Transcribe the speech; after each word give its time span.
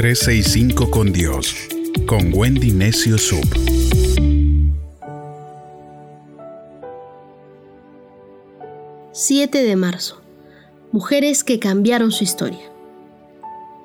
365 0.00 0.90
con 0.90 1.12
Dios, 1.12 1.54
con 2.06 2.32
Wendy 2.32 2.70
Necio 2.70 3.18
Sub. 3.18 3.44
...7 9.12 9.50
de 9.50 9.76
marzo... 9.76 10.22
Mujeres 10.90 11.44
que 11.44 11.58
cambiaron 11.58 12.12
su 12.12 12.24
historia. 12.24 12.72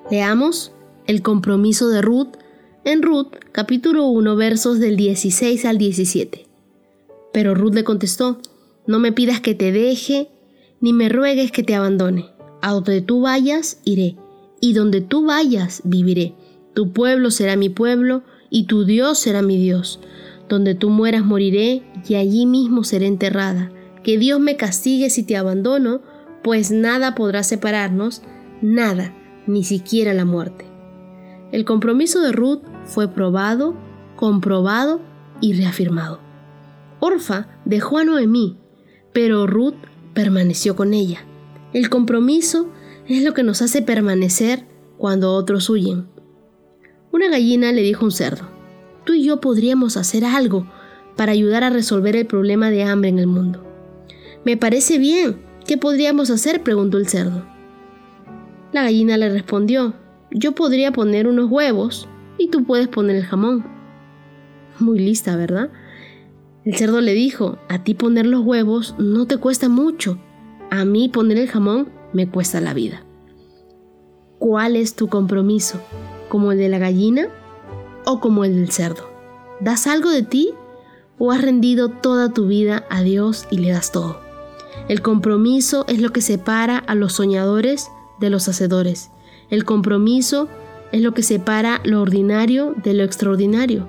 Leamos 0.10 0.72
el 1.06 1.22
compromiso 1.22 1.90
de 1.90 2.02
Ruth 2.02 2.38
en 2.86 3.02
Ruth 3.02 3.34
capítulo 3.52 4.06
1 4.08 4.38
versos 4.38 4.80
del 4.80 4.96
16 4.96 5.66
al 5.66 5.78
17. 5.78 6.48
Pero 7.34 7.56
Ruth 7.56 7.74
le 7.74 7.84
contestó, 7.84 8.40
no 8.88 9.00
me 9.00 9.12
pidas 9.12 9.42
que 9.42 9.54
te 9.54 9.74
deje, 9.74 10.30
ni 10.80 10.94
me 10.94 11.10
ruegues 11.10 11.52
que 11.52 11.64
te 11.64 11.76
abandone. 11.76 12.32
A 12.62 12.72
donde 12.72 13.02
tú 13.02 13.20
vayas, 13.20 13.82
iré, 13.84 14.16
y 14.60 14.74
donde 14.74 15.02
tú 15.02 15.26
vayas, 15.26 15.82
viviré. 15.84 16.36
Tu 16.74 16.92
pueblo 16.92 17.32
será 17.32 17.56
mi 17.56 17.70
pueblo, 17.70 18.24
y 18.50 18.66
tu 18.66 18.86
Dios 18.86 19.20
será 19.20 19.42
mi 19.42 19.58
Dios. 19.58 20.00
Donde 20.50 20.76
tú 20.76 20.90
mueras, 20.90 21.26
moriré, 21.26 21.84
y 22.08 22.16
allí 22.16 22.46
mismo 22.46 22.84
seré 22.84 23.08
enterrada. 23.08 23.72
Que 24.04 24.18
Dios 24.18 24.40
me 24.40 24.58
castigue 24.58 25.10
si 25.10 25.24
te 25.24 25.38
abandono, 25.38 26.02
pues 26.44 26.72
nada 26.72 27.16
podrá 27.16 27.44
separarnos, 27.44 28.22
nada, 28.62 29.14
ni 29.48 29.64
siquiera 29.64 30.14
la 30.14 30.26
muerte. 30.26 30.66
El 31.52 31.66
compromiso 31.66 32.22
de 32.22 32.32
Ruth 32.32 32.62
fue 32.84 33.08
probado, 33.08 33.76
comprobado 34.16 35.02
y 35.42 35.54
reafirmado. 35.54 36.20
Orfa 37.00 37.48
dejó 37.66 37.98
a 37.98 38.04
Noemí, 38.04 38.58
pero 39.14 39.48
Ruth 39.48 39.76
permaneció 40.14 40.76
con 40.76 40.94
ella. 40.94 41.26
El 41.74 41.90
compromiso 41.90 42.70
es 43.08 43.24
lo 43.24 43.34
que 43.34 43.44
nos 43.44 43.62
hace 43.62 43.82
permanecer 43.82 44.66
cuando 44.98 45.34
otros 45.34 45.70
huyen. 45.70 46.08
Una 47.12 47.30
gallina 47.30 47.72
le 47.72 47.82
dijo 47.82 48.02
a 48.02 48.06
un 48.06 48.12
cerdo, 48.12 48.48
tú 49.06 49.14
y 49.14 49.24
yo 49.24 49.40
podríamos 49.40 49.98
hacer 49.98 50.26
algo 50.26 50.68
para 51.16 51.32
ayudar 51.32 51.64
a 51.64 51.70
resolver 51.70 52.16
el 52.16 52.26
problema 52.26 52.70
de 52.70 52.84
hambre 52.84 53.10
en 53.10 53.20
el 53.20 53.28
mundo. 53.28 53.64
Me 54.44 54.58
parece 54.58 54.98
bien, 54.98 55.46
¿Qué 55.66 55.80
podríamos 55.80 56.30
hacer? 56.30 56.62
preguntó 56.62 57.00
el 57.00 57.08
cerdo. 57.08 57.44
La 58.72 58.84
gallina 58.84 59.18
le 59.18 59.30
respondió, 59.30 59.96
yo 60.30 60.54
podría 60.54 60.92
poner 60.92 61.28
unos 61.28 61.50
huevos 61.50 62.08
y 62.38 62.50
tú 62.50 62.66
puedes 62.66 62.88
poner 62.88 63.16
el 63.16 63.26
jamón. 63.26 63.66
Muy 64.78 65.00
lista, 65.00 65.36
¿verdad? 65.36 65.72
El 66.66 66.76
cerdo 66.76 67.02
le 67.02 67.14
dijo, 67.14 67.58
a 67.68 67.84
ti 67.84 67.96
poner 67.96 68.28
los 68.28 68.46
huevos 68.46 68.94
no 69.00 69.26
te 69.26 69.38
cuesta 69.38 69.70
mucho, 69.70 70.20
a 70.70 70.86
mí 70.86 71.10
poner 71.10 71.40
el 71.40 71.50
jamón 71.50 71.90
me 72.16 72.30
cuesta 72.30 72.62
la 72.62 72.74
vida. 72.74 73.04
¿Cuál 74.40 74.78
es 74.78 74.96
tu 74.96 75.08
compromiso? 75.08 75.80
¿Como 76.30 76.54
el 76.54 76.58
de 76.58 76.70
la 76.70 76.80
gallina 76.80 77.28
o 78.06 78.20
como 78.20 78.46
el 78.46 78.56
del 78.56 78.72
cerdo? 78.72 79.10
¿Das 79.60 79.86
algo 79.86 80.10
de 80.10 80.24
ti 80.24 80.52
o 81.18 81.32
has 81.32 81.42
rendido 81.42 81.90
toda 81.90 82.34
tu 82.34 82.48
vida 82.48 82.86
a 82.90 83.02
Dios 83.02 83.48
y 83.52 83.58
le 83.58 83.72
das 83.72 83.92
todo? 83.92 84.20
El 84.88 85.02
compromiso 85.02 85.86
es 85.88 86.00
lo 86.02 86.12
que 86.12 86.22
separa 86.22 86.78
a 86.78 86.96
los 86.96 87.14
soñadores 87.14 87.90
de 88.20 88.30
los 88.30 88.48
hacedores. 88.48 89.12
El 89.50 89.66
compromiso 89.66 90.48
es 90.92 91.02
lo 91.02 91.14
que 91.14 91.24
separa 91.24 91.82
lo 91.84 92.02
ordinario 92.02 92.76
de 92.82 92.94
lo 92.94 93.04
extraordinario. 93.04 93.88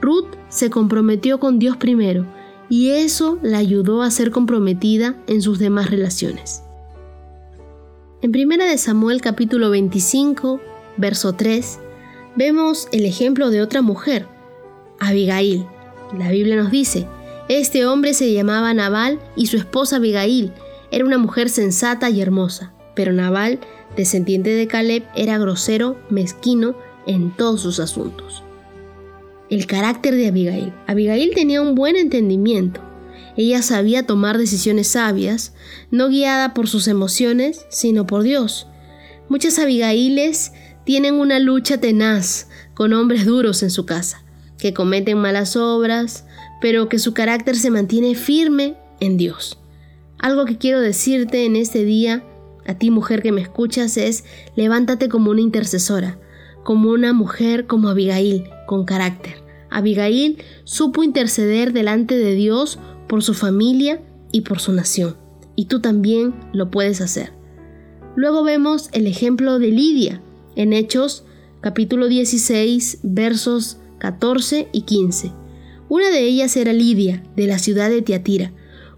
Ruth 0.00 0.34
se 0.48 0.68
comprometió 0.70 1.38
con 1.38 1.58
Dios 1.58 1.76
primero 1.76 2.26
y 2.68 2.90
eso 2.90 3.38
la 3.42 3.58
ayudó 3.58 4.02
a 4.02 4.10
ser 4.10 4.30
comprometida 4.30 5.16
en 5.26 5.42
sus 5.42 5.58
demás 5.58 5.90
relaciones. 5.90 6.62
En 8.20 8.30
1 8.34 8.64
de 8.64 8.78
Samuel 8.78 9.20
capítulo 9.20 9.70
25, 9.70 10.60
verso 10.96 11.34
3, 11.34 11.78
vemos 12.34 12.88
el 12.90 13.04
ejemplo 13.04 13.50
de 13.50 13.62
otra 13.62 13.80
mujer, 13.80 14.26
Abigail. 14.98 15.64
La 16.18 16.28
Biblia 16.32 16.56
nos 16.56 16.72
dice, 16.72 17.06
este 17.48 17.86
hombre 17.86 18.14
se 18.14 18.32
llamaba 18.32 18.74
Nabal 18.74 19.20
y 19.36 19.46
su 19.46 19.56
esposa 19.56 19.96
Abigail 19.96 20.50
era 20.90 21.04
una 21.04 21.18
mujer 21.18 21.48
sensata 21.48 22.10
y 22.10 22.20
hermosa, 22.20 22.72
pero 22.96 23.12
Nabal, 23.12 23.60
descendiente 23.96 24.50
de 24.50 24.66
Caleb, 24.66 25.04
era 25.14 25.38
grosero, 25.38 25.96
mezquino 26.10 26.74
en 27.06 27.30
todos 27.30 27.60
sus 27.60 27.78
asuntos. 27.78 28.42
El 29.48 29.66
carácter 29.66 30.16
de 30.16 30.26
Abigail. 30.26 30.72
Abigail 30.88 31.34
tenía 31.36 31.62
un 31.62 31.76
buen 31.76 31.94
entendimiento. 31.94 32.80
Ella 33.38 33.62
sabía 33.62 34.04
tomar 34.04 34.36
decisiones 34.36 34.88
sabias, 34.88 35.54
no 35.92 36.08
guiada 36.08 36.54
por 36.54 36.66
sus 36.66 36.88
emociones, 36.88 37.66
sino 37.68 38.04
por 38.04 38.24
Dios. 38.24 38.66
Muchas 39.28 39.60
Abigailes 39.60 40.50
tienen 40.84 41.14
una 41.14 41.38
lucha 41.38 41.78
tenaz 41.78 42.48
con 42.74 42.92
hombres 42.92 43.24
duros 43.24 43.62
en 43.62 43.70
su 43.70 43.86
casa, 43.86 44.24
que 44.58 44.74
cometen 44.74 45.18
malas 45.18 45.54
obras, 45.54 46.24
pero 46.60 46.88
que 46.88 46.98
su 46.98 47.14
carácter 47.14 47.54
se 47.54 47.70
mantiene 47.70 48.16
firme 48.16 48.76
en 48.98 49.16
Dios. 49.16 49.60
Algo 50.18 50.44
que 50.44 50.58
quiero 50.58 50.80
decirte 50.80 51.44
en 51.44 51.54
este 51.54 51.84
día, 51.84 52.24
a 52.66 52.74
ti 52.74 52.90
mujer 52.90 53.22
que 53.22 53.30
me 53.30 53.40
escuchas, 53.40 53.98
es 53.98 54.24
levántate 54.56 55.08
como 55.08 55.30
una 55.30 55.42
intercesora, 55.42 56.18
como 56.64 56.90
una 56.90 57.12
mujer 57.12 57.68
como 57.68 57.88
Abigail, 57.88 58.50
con 58.66 58.84
carácter. 58.84 59.44
Abigail 59.70 60.42
supo 60.64 61.04
interceder 61.04 61.72
delante 61.72 62.16
de 62.16 62.34
Dios 62.34 62.80
por 63.08 63.22
su 63.22 63.34
familia 63.34 64.00
y 64.32 64.42
por 64.42 64.60
su 64.60 64.72
nación, 64.72 65.16
y 65.56 65.66
tú 65.66 65.80
también 65.80 66.34
lo 66.52 66.70
puedes 66.70 67.00
hacer. 67.00 67.32
Luego 68.16 68.42
vemos 68.44 68.88
el 68.92 69.06
ejemplo 69.06 69.58
de 69.58 69.68
Lidia 69.68 70.22
en 70.56 70.72
Hechos 70.72 71.24
capítulo 71.60 72.08
16 72.08 73.00
versos 73.02 73.78
14 73.98 74.68
y 74.72 74.82
15. 74.82 75.32
Una 75.88 76.10
de 76.10 76.20
ellas 76.20 76.56
era 76.56 76.72
Lidia, 76.72 77.22
de 77.36 77.46
la 77.46 77.58
ciudad 77.58 77.90
de 77.90 78.02
Tiatira, 78.02 78.52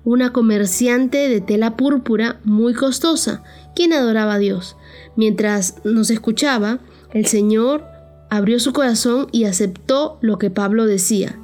una 0.05 0.33
comerciante 0.33 1.29
de 1.29 1.41
tela 1.41 1.77
púrpura 1.77 2.41
muy 2.45 2.75
costosa, 2.75 3.43
quien 3.75 3.93
adoraba 3.93 4.35
a 4.35 4.39
Dios. 4.39 4.77
Mientras 5.17 5.77
nos 5.85 6.11
escuchaba, 6.11 6.81
el 7.13 7.27
Señor 7.27 7.85
abrió 8.31 8.59
su 8.61 8.73
corazón 8.73 9.29
y 9.33 9.45
aceptó 9.45 10.19
lo 10.21 10.39
que 10.39 10.51
Pablo 10.51 10.87
decía. 10.87 11.39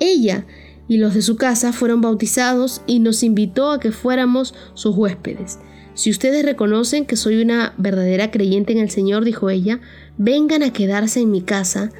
Ella 0.00 0.46
y 0.88 0.96
los 0.96 1.14
de 1.14 1.22
su 1.22 1.36
casa 1.36 1.72
fueron 1.72 2.00
bautizados 2.00 2.80
y 2.86 2.98
nos 2.98 3.22
invitó 3.22 3.70
a 3.70 3.78
que 3.78 3.92
fuéramos 3.92 4.54
sus 4.74 4.96
huéspedes. 4.96 5.58
Si 5.94 6.10
ustedes 6.10 6.44
reconocen 6.44 7.04
que 7.04 7.16
soy 7.16 7.42
una 7.42 7.74
verdadera 7.76 8.30
creyente 8.30 8.72
en 8.72 8.78
el 8.78 8.90
Señor, 8.90 9.24
dijo 9.24 9.50
ella, 9.50 9.80
vengan 10.16 10.62
a 10.62 10.72
quedarse 10.72 11.20
en 11.20 11.30
mi 11.30 11.42
casa 11.42 11.90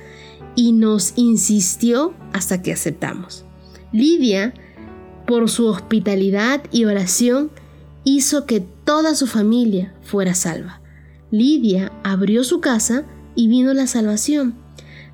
y 0.54 0.72
nos 0.72 1.12
insistió 1.16 2.14
hasta 2.32 2.62
que 2.62 2.72
aceptamos. 2.72 3.44
Lidia, 3.92 4.54
por 5.26 5.50
su 5.50 5.66
hospitalidad 5.66 6.62
y 6.70 6.84
oración, 6.84 7.50
hizo 8.04 8.46
que 8.46 8.60
toda 8.60 9.14
su 9.14 9.26
familia 9.26 9.94
fuera 10.00 10.34
salva. 10.34 10.80
Lidia 11.30 11.92
abrió 12.04 12.44
su 12.44 12.60
casa 12.60 13.04
y 13.34 13.48
vino 13.48 13.74
la 13.74 13.86
salvación. 13.86 14.54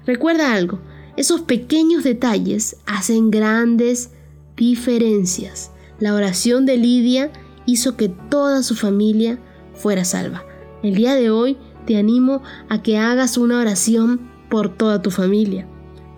Recuerda 0.06 0.54
algo, 0.54 0.80
esos 1.16 1.40
pequeños 1.42 2.04
detalles 2.04 2.76
hacen 2.94 3.30
grandes 3.30 4.10
diferencias. 4.56 5.72
La 5.98 6.14
oración 6.14 6.64
de 6.64 6.76
Lidia 6.76 7.32
hizo 7.66 7.96
que 7.96 8.08
toda 8.08 8.62
su 8.62 8.76
familia 8.76 9.40
fuera 9.74 10.04
salva. 10.04 10.44
El 10.82 10.94
día 10.94 11.14
de 11.14 11.30
hoy 11.30 11.56
te 11.86 11.96
animo 11.96 12.42
a 12.68 12.82
que 12.82 12.96
hagas 12.96 13.36
una 13.36 13.58
oración 13.58 14.20
por 14.48 14.68
toda 14.68 15.02
tu 15.02 15.10
familia. 15.10 15.66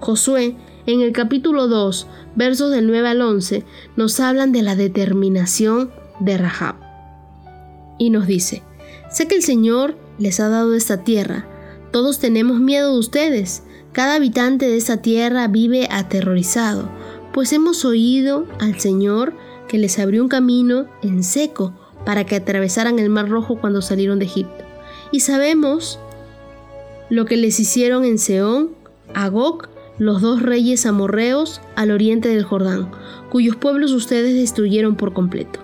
Josué, 0.00 0.54
en 0.86 1.00
el 1.00 1.12
capítulo 1.12 1.66
2, 1.66 2.06
versos 2.34 2.70
del 2.70 2.86
9 2.86 3.08
al 3.08 3.22
11, 3.22 3.64
nos 3.96 4.20
hablan 4.20 4.52
de 4.52 4.62
la 4.62 4.76
determinación 4.76 5.90
de 6.20 6.36
Rahab. 6.36 6.76
Y 7.98 8.10
nos 8.10 8.26
dice, 8.26 8.62
sé 9.10 9.26
que 9.26 9.36
el 9.36 9.42
Señor 9.42 9.96
les 10.18 10.40
ha 10.40 10.50
dado 10.50 10.74
esta 10.74 11.04
tierra, 11.04 11.48
todos 11.90 12.18
tenemos 12.18 12.60
miedo 12.60 12.92
de 12.92 12.98
ustedes, 12.98 13.62
cada 13.96 14.16
habitante 14.16 14.68
de 14.68 14.76
esta 14.76 14.98
tierra 14.98 15.48
vive 15.48 15.88
aterrorizado, 15.90 16.86
pues 17.32 17.54
hemos 17.54 17.82
oído 17.86 18.44
al 18.60 18.78
Señor 18.78 19.32
que 19.68 19.78
les 19.78 19.98
abrió 19.98 20.22
un 20.22 20.28
camino 20.28 20.86
en 21.02 21.24
seco 21.24 21.72
para 22.04 22.24
que 22.24 22.36
atravesaran 22.36 22.98
el 22.98 23.08
mar 23.08 23.30
rojo 23.30 23.58
cuando 23.58 23.80
salieron 23.80 24.18
de 24.18 24.26
Egipto. 24.26 24.66
Y 25.12 25.20
sabemos 25.20 25.98
lo 27.08 27.24
que 27.24 27.38
les 27.38 27.58
hicieron 27.58 28.04
en 28.04 28.18
Seón, 28.18 28.72
Agog, 29.14 29.70
los 29.98 30.20
dos 30.20 30.42
reyes 30.42 30.84
amorreos 30.84 31.62
al 31.74 31.90
oriente 31.90 32.28
del 32.28 32.44
Jordán, 32.44 32.90
cuyos 33.30 33.56
pueblos 33.56 33.92
ustedes 33.92 34.34
destruyeron 34.34 34.96
por 34.96 35.14
completo. 35.14 35.60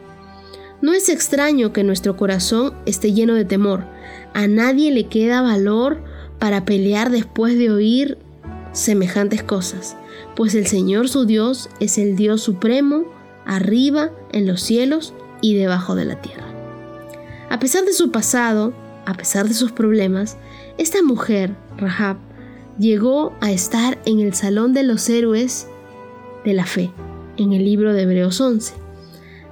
No 0.80 0.94
es 0.94 1.10
extraño 1.10 1.74
que 1.74 1.84
nuestro 1.84 2.16
corazón 2.16 2.72
esté 2.86 3.12
lleno 3.12 3.34
de 3.34 3.44
temor. 3.44 3.84
A 4.32 4.46
nadie 4.46 4.90
le 4.90 5.06
queda 5.08 5.42
valor 5.42 6.02
para 6.42 6.64
pelear 6.64 7.12
después 7.12 7.56
de 7.56 7.70
oír 7.70 8.18
semejantes 8.72 9.44
cosas, 9.44 9.96
pues 10.34 10.56
el 10.56 10.66
Señor 10.66 11.08
su 11.08 11.24
Dios 11.24 11.70
es 11.78 11.98
el 11.98 12.16
Dios 12.16 12.42
supremo, 12.42 13.04
arriba, 13.46 14.10
en 14.32 14.48
los 14.48 14.60
cielos 14.60 15.14
y 15.40 15.54
debajo 15.54 15.94
de 15.94 16.04
la 16.04 16.20
tierra. 16.20 16.48
A 17.48 17.60
pesar 17.60 17.84
de 17.84 17.92
su 17.92 18.10
pasado, 18.10 18.74
a 19.06 19.14
pesar 19.14 19.46
de 19.46 19.54
sus 19.54 19.70
problemas, 19.70 20.36
esta 20.78 21.00
mujer, 21.00 21.54
Rahab, 21.78 22.16
llegó 22.76 23.32
a 23.40 23.52
estar 23.52 24.00
en 24.04 24.18
el 24.18 24.34
Salón 24.34 24.72
de 24.72 24.82
los 24.82 25.08
Héroes 25.08 25.68
de 26.44 26.54
la 26.54 26.66
Fe, 26.66 26.90
en 27.36 27.52
el 27.52 27.64
libro 27.64 27.92
de 27.92 28.02
Hebreos 28.02 28.40
11. 28.40 28.74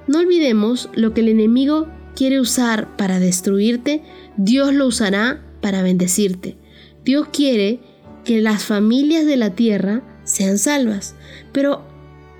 No 0.07 0.19
olvidemos 0.19 0.89
lo 0.93 1.13
que 1.13 1.21
el 1.21 1.29
enemigo 1.29 1.87
quiere 2.17 2.41
usar 2.41 2.97
para 2.97 3.21
destruirte, 3.21 4.03
Dios 4.35 4.73
lo 4.73 4.87
usará 4.87 5.41
para 5.61 5.83
bendecirte. 5.83 6.57
Dios 7.03 7.27
quiere 7.31 7.79
que 8.23 8.41
las 8.41 8.65
familias 8.65 9.25
de 9.25 9.37
la 9.37 9.55
tierra 9.55 10.03
sean 10.23 10.57
salvas, 10.57 11.15
pero 11.51 11.83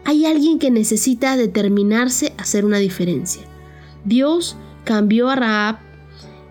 hay 0.06 0.26
alguien 0.26 0.60
que 0.60 0.72
necesita 0.72 1.38
determinarse 1.38 2.34
a 2.38 2.44
hacer 2.44 2.66
una 2.66 2.78
diferencia. 2.78 3.44
Dios 4.06 4.58
cambió 4.84 5.30
a 5.30 5.36
Raab 5.36 5.80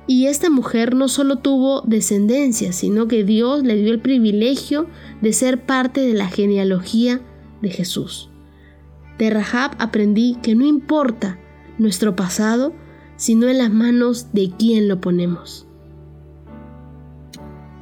y 0.07 0.27
esta 0.27 0.51
mujer 0.51 0.95
no 0.97 1.09
solo 1.09 1.37
tuvo 1.37 1.83
descendencia, 1.83 2.73
sino 2.73 3.07
que 3.07 3.23
Dios 3.23 3.62
le 3.62 3.77
dio 3.77 3.93
el 3.93 4.01
privilegio 4.01 4.87
de 5.21 5.33
ser 5.33 5.65
parte 5.65 6.01
de 6.01 6.15
la 6.15 6.27
genealogía 6.27 7.21
de 7.62 7.71
Jesús. 7.71 8.29
De 9.19 9.31
Rahab 9.31 9.73
aprendí 9.79 10.37
que 10.43 10.55
no 10.55 10.67
importa 10.67 11.39
nuestro 11.79 12.17
pasado, 12.17 12.73
sino 13.17 13.49
en 13.49 13.59
las 13.59 13.71
manos 13.71 14.33
de 14.33 14.51
quien 14.51 14.89
lo 14.89 15.01
ponemos. 15.01 15.67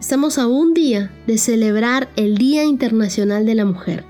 Estamos 0.00 0.38
a 0.38 0.46
un 0.46 0.74
día 0.74 1.10
de 1.26 1.38
celebrar 1.38 2.08
el 2.14 2.38
Día 2.38 2.64
Internacional 2.64 3.44
de 3.44 3.56
la 3.56 3.64
Mujer 3.64 4.04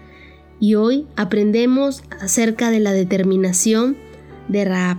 y 0.60 0.74
hoy 0.74 1.06
aprendemos 1.16 2.02
acerca 2.20 2.70
de 2.70 2.78
la 2.78 2.92
determinación 2.92 3.96
de 4.48 4.66
Raab, 4.66 4.98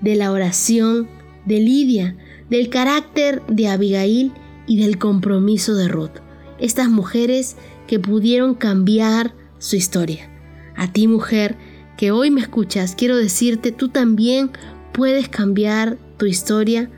de 0.00 0.16
la 0.16 0.32
oración 0.32 1.06
de 1.44 1.60
Lidia, 1.60 2.16
del 2.48 2.70
carácter 2.70 3.42
de 3.46 3.68
Abigail 3.68 4.32
y 4.66 4.80
del 4.80 4.96
compromiso 4.96 5.74
de 5.74 5.88
Ruth, 5.88 6.20
estas 6.58 6.88
mujeres 6.88 7.56
que 7.86 7.98
pudieron 7.98 8.54
cambiar 8.54 9.34
su 9.58 9.76
historia. 9.76 10.30
A 10.76 10.90
ti 10.90 11.08
mujer 11.08 11.58
que 11.98 12.10
hoy 12.10 12.30
me 12.30 12.40
escuchas, 12.40 12.94
quiero 12.96 13.18
decirte, 13.18 13.70
tú 13.70 13.90
también 13.90 14.50
puedes 14.94 15.28
cambiar 15.28 15.98
tu 16.16 16.24
historia 16.24 16.90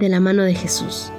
de 0.00 0.08
la 0.08 0.20
mano 0.20 0.42
de 0.42 0.54
Jesús. 0.54 1.12